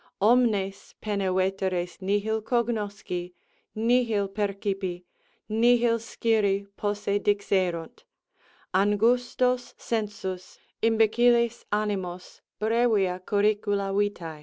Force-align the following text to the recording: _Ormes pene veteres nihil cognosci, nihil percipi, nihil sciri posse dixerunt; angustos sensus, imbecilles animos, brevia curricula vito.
_Ormes 0.19 0.95
pene 0.99 1.31
veteres 1.31 2.01
nihil 2.01 2.41
cognosci, 2.41 3.35
nihil 3.75 4.27
percipi, 4.29 5.03
nihil 5.47 5.99
sciri 5.99 6.65
posse 6.75 7.19
dixerunt; 7.19 8.03
angustos 8.73 9.75
sensus, 9.77 10.57
imbecilles 10.81 11.65
animos, 11.71 12.41
brevia 12.59 13.21
curricula 13.23 13.93
vito. 13.95 14.39